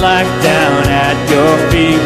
life 0.00 0.30
down 0.42 0.86
at 0.86 1.18
your 1.26 1.54
feet. 1.70 1.98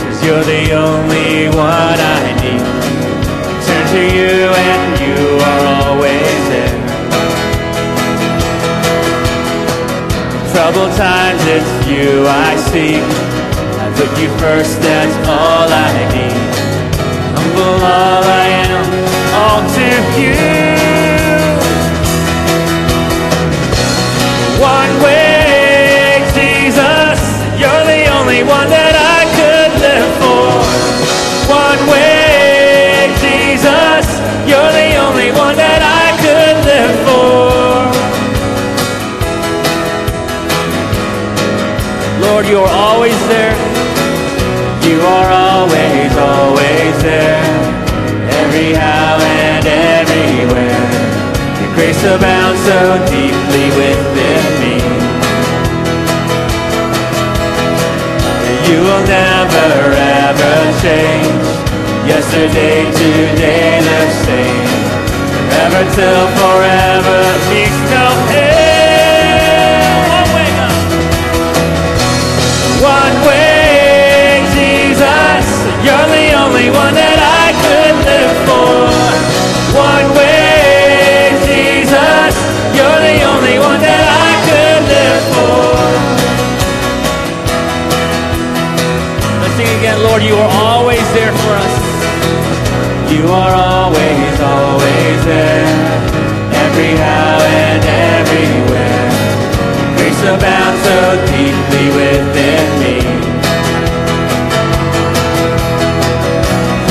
Cause 0.00 0.24
you're 0.24 0.44
the 0.44 0.72
only 0.72 1.48
one 1.52 1.98
I 2.16 2.20
need. 2.40 2.64
I 2.64 3.60
Turn 3.66 3.84
to 3.94 4.02
you 4.16 4.34
and 4.48 4.90
you 5.04 5.18
are 5.50 5.62
always 5.84 6.40
there. 6.48 6.76
Troubled 10.52 10.92
times, 10.96 11.42
it's 11.44 11.72
you 11.88 12.24
I 12.26 12.56
seek. 12.72 13.04
I 13.80 13.86
put 13.96 14.10
you 14.20 14.30
first, 14.38 14.80
that's 14.80 15.16
all 15.28 15.68
I 15.68 15.92
need. 16.16 16.40
Humble 17.36 17.84
all 17.84 18.24
I 18.24 18.46
am, 18.64 18.86
all 19.36 19.62
to 19.76 20.20
you. 20.20 20.49
Only 28.30 28.46
one 28.46 28.70
that 28.70 28.94
I 28.94 29.26
could 29.34 29.72
live 29.82 30.10
for. 30.22 30.54
One 31.50 31.82
way, 31.90 33.10
Jesus, 33.18 34.06
you're 34.46 34.70
the 34.70 34.94
only 35.02 35.34
one 35.34 35.58
that 35.58 35.82
I 35.82 36.14
could 36.22 36.56
live 36.62 36.94
for. 37.10 37.90
Lord, 42.22 42.46
you're 42.46 42.70
always 42.70 43.18
there. 43.26 43.58
You 44.86 45.02
are 45.02 45.30
always, 45.34 46.14
always 46.14 46.94
there. 47.02 47.42
Every 48.46 48.78
how 48.78 49.18
and 49.18 49.66
everywhere. 49.66 50.86
Your 51.58 51.74
grace 51.74 51.98
abounds 52.06 52.62
so 52.62 52.94
deeply 53.10 53.74
within 53.74 54.39
You 58.70 58.78
will 58.78 59.04
never 59.04 59.68
ever 59.98 60.54
change. 60.80 61.42
Yesterday, 62.06 62.86
today, 62.92 63.82
the 63.82 64.00
same. 64.22 64.70
Forever 65.50 65.82
till 65.96 66.26
forever, 66.38 67.18
peace 67.50 67.80
no 67.90 68.06
end. 68.30 70.06
One 70.14 70.30
way, 70.36 70.50
God. 70.54 70.78
One 72.94 73.16
way, 73.26 74.46
Jesus, 74.54 75.46
you're 75.82 76.08
the 76.14 76.26
only 76.38 76.70
one 76.70 76.99
Lord, 90.10 90.24
you 90.24 90.34
are 90.34 90.50
always 90.66 91.06
there 91.14 91.30
for 91.30 91.52
us. 91.54 91.74
You 93.14 93.30
are 93.30 93.54
always, 93.54 94.34
always 94.42 95.18
there, 95.22 95.70
every 96.50 96.98
how 96.98 97.38
and 97.38 97.82
everywhere. 98.18 99.06
Grace 99.94 100.22
abounds 100.26 100.82
so 100.82 100.98
deeply 101.30 101.86
within 101.94 102.66
me. 102.82 102.96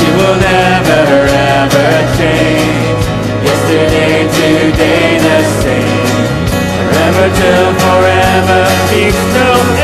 You 0.00 0.12
will 0.16 0.38
never 0.40 1.04
ever 1.60 1.90
change. 2.16 3.04
Yesterday, 3.44 4.16
today, 4.32 5.20
the 5.28 5.40
same. 5.60 6.24
Forever 6.88 7.26
till 7.36 7.68
forever, 7.84 8.60
peace 8.88 9.22
no 9.36 9.79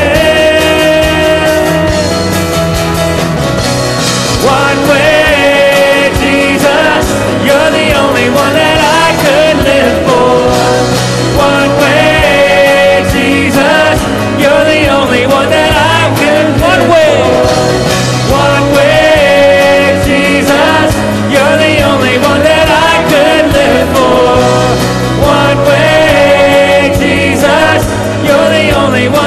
only 28.97 29.09
one 29.09 29.26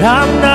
I'm 0.00 0.40
not 0.40 0.47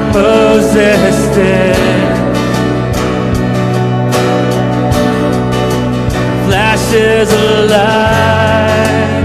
I 0.00 0.12
possessed. 0.12 1.36
Flashes 6.46 7.30
of 7.32 7.70
light, 7.70 9.24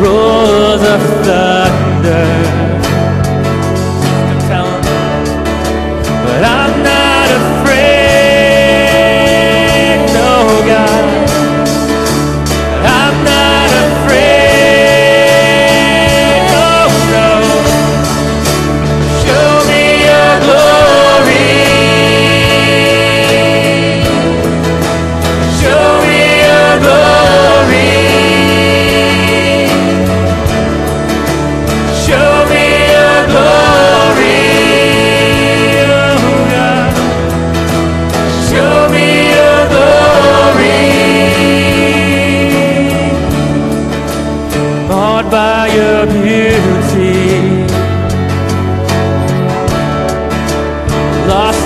roars 0.00 0.82
of 0.82 1.02
thunder. 1.24 2.49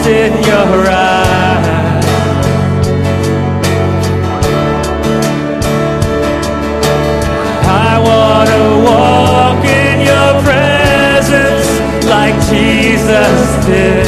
lost 0.04 0.08
in 0.08 0.32
your 0.44 0.88
eyes. 0.88 2.04
I 7.66 7.98
want 8.06 8.48
to 8.50 8.62
walk 8.90 9.64
in 9.64 10.00
your 10.10 10.42
presence 10.42 11.68
like 12.06 12.34
Jesus 12.50 13.66
did. 13.66 14.06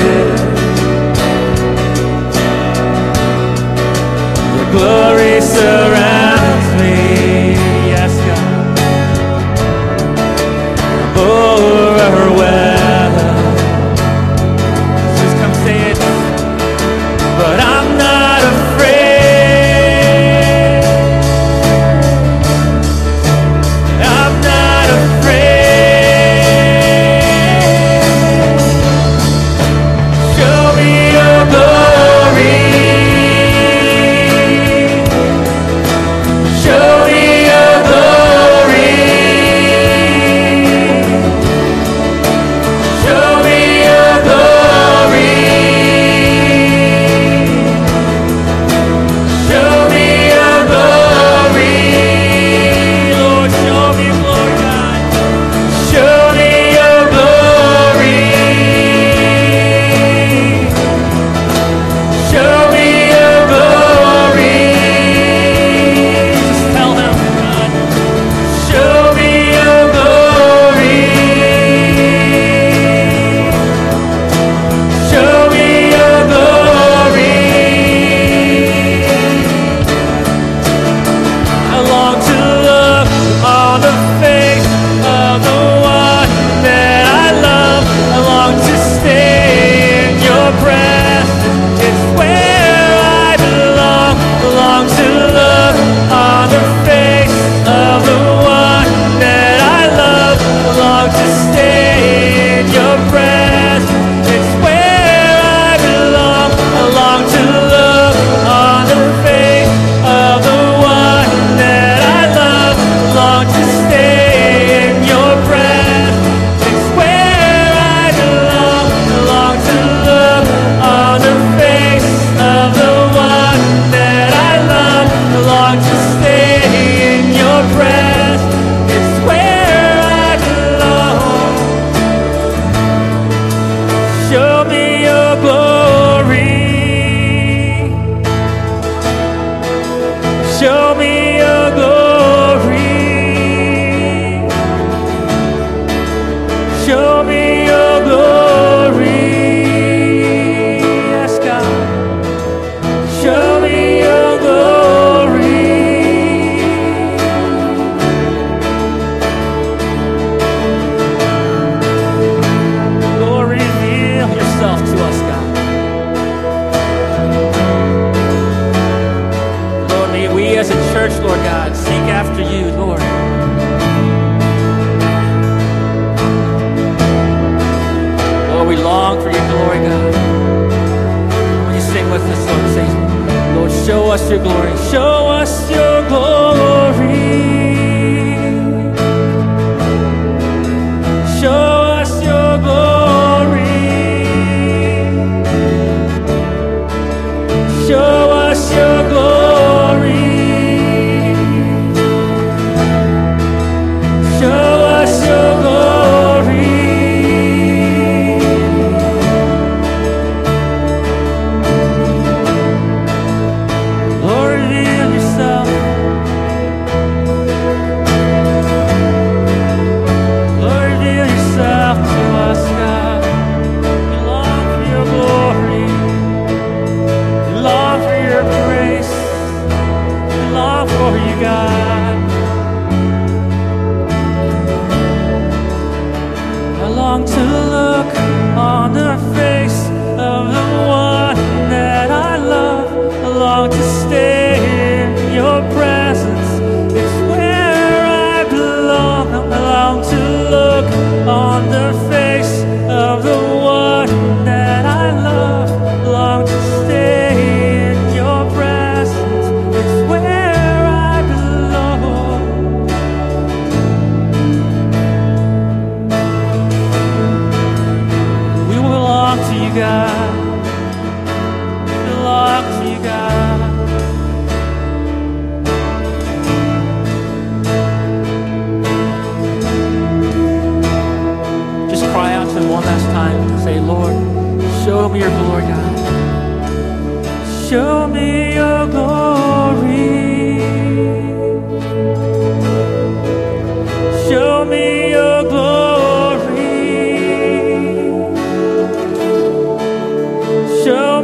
Your 4.57 4.71
glory 4.73 5.41
surrounds. 5.41 6.26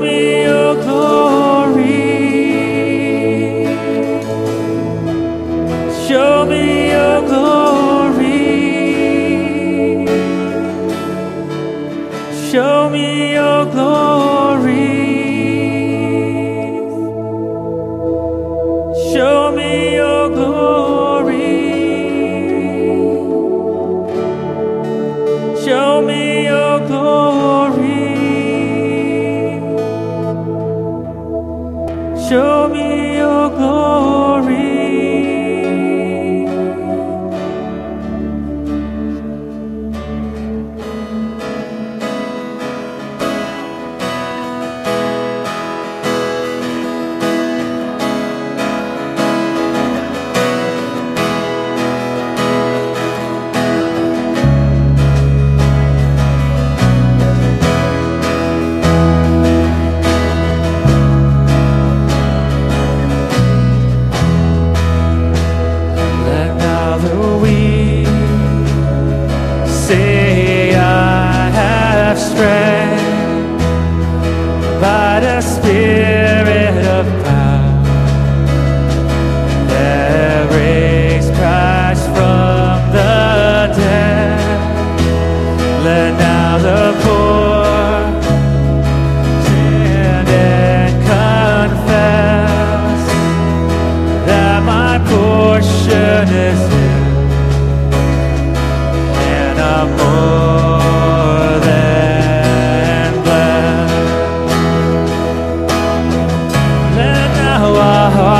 me, 0.03 0.47
O 0.49 0.75
glory. 0.75 1.32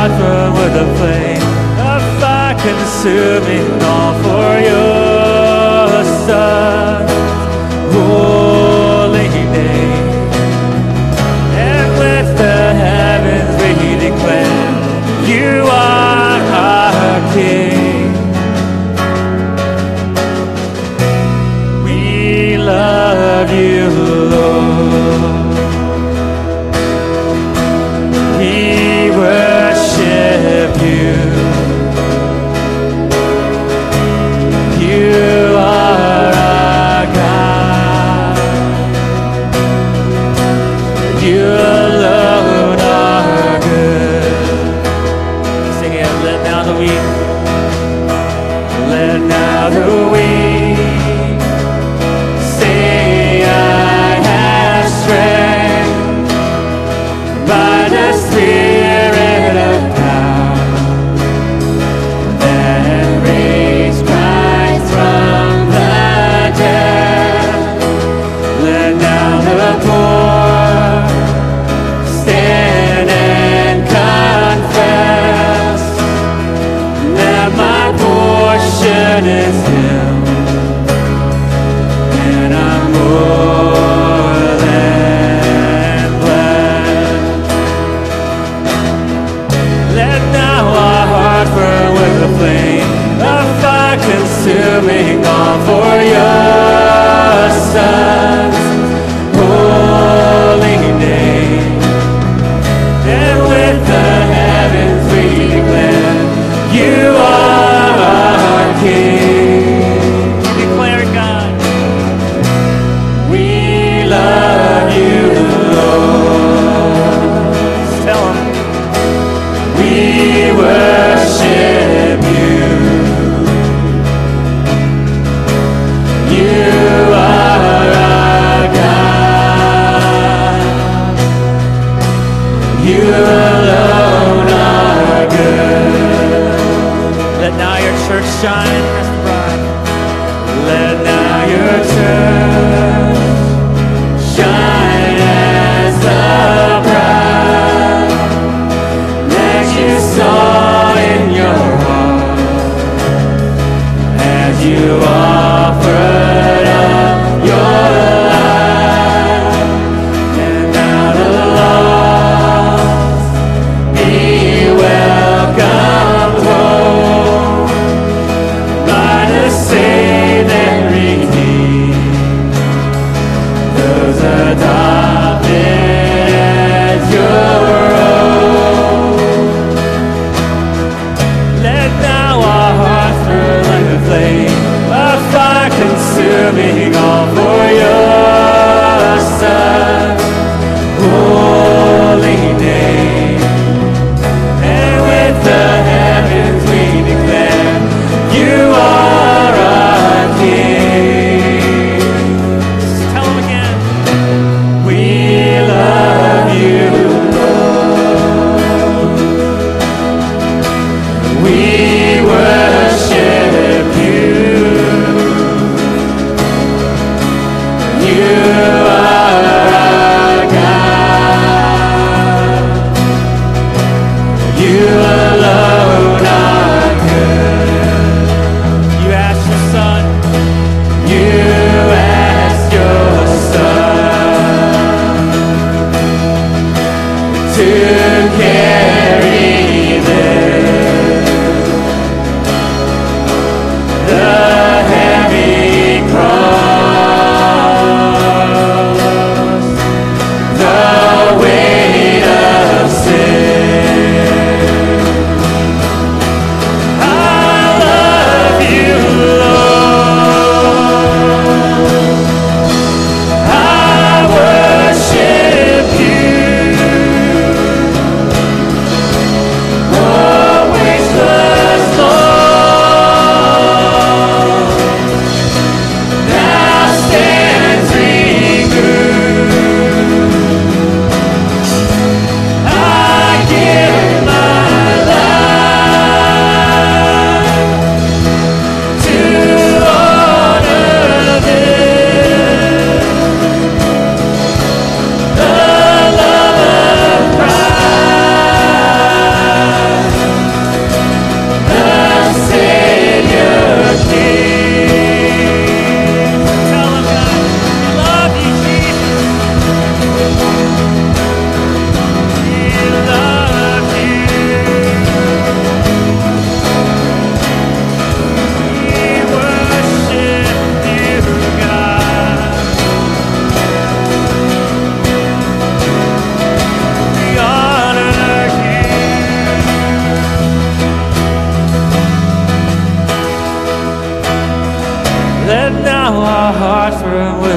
heart 0.02 0.18
burn 0.20 0.52
with 0.54 0.74
a 0.74 0.88
flame 0.96 1.42
of 1.78 2.02
fire 2.20 2.54
consuming 2.58 3.82
all 3.82 4.14
for 4.22 4.52
your 4.68 6.04
son. 6.26 7.12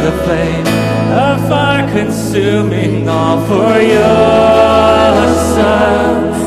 the 0.06 0.12
flame, 0.24 0.68
a 1.10 1.36
fire 1.50 1.88
consuming 1.90 3.10
all 3.10 3.44
for 3.48 3.74
your 3.82 5.16
sons. 5.56 6.38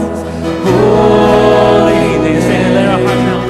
Holiness, 0.63 2.45
and 2.45 2.75
let 2.77 2.89
our 2.89 3.01
hearts 3.05 3.25
now, 3.29 3.41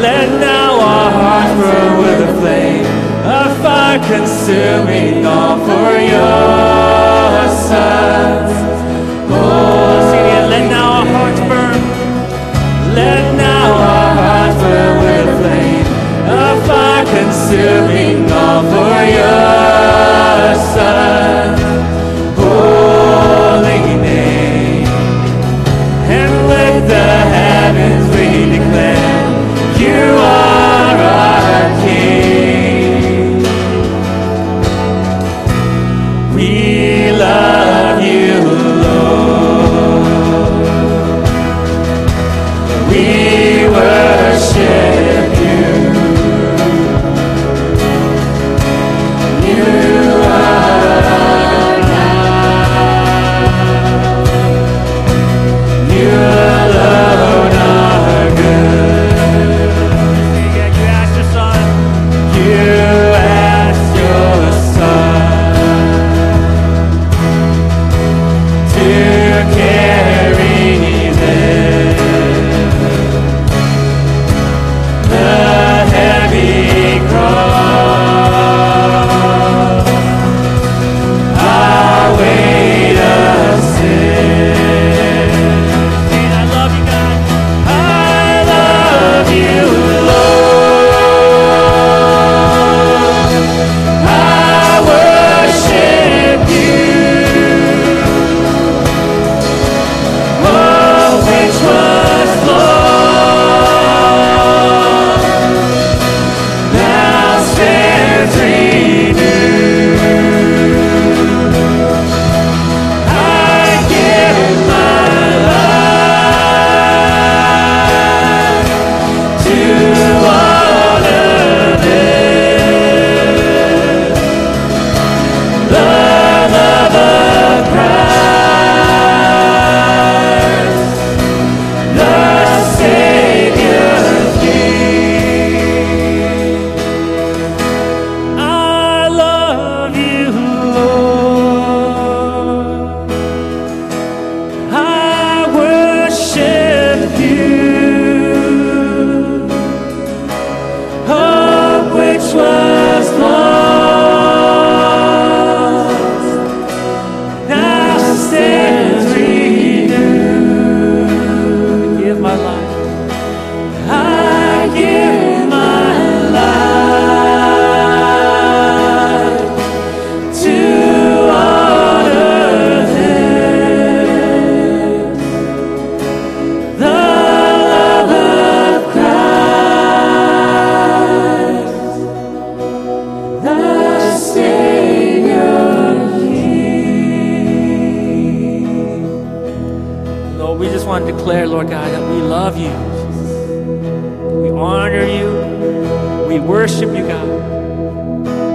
let 0.00 0.28
now 0.40 0.80
our 0.80 1.10
hearts 1.20 1.54
burn 1.60 1.90
with 2.02 2.28
a 2.28 2.32
flame, 2.40 2.86
a 3.26 3.44
fire 3.62 4.00
consuming 4.14 5.26
all 5.26 5.58
for 5.68 5.90
your 6.14 7.46
sons. 7.68 8.52
Oh, 9.28 10.48
let 10.48 10.64
now 10.70 10.88
our 11.00 11.06
hearts 11.14 11.40
burn, 11.40 11.80
let 12.94 13.24
now 13.36 13.68
our 13.92 14.14
hearts 14.22 14.56
burn 14.62 14.92
with 15.04 15.28
a 15.28 15.36
flame, 15.42 15.86
a 16.24 16.56
fire 16.66 17.04
consuming 17.04 18.32
all 18.32 18.62
for 18.72 18.95
Hallelujah. 19.06 19.65